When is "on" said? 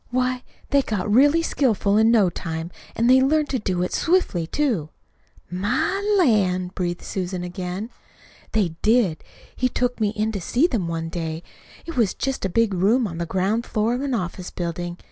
13.05-13.19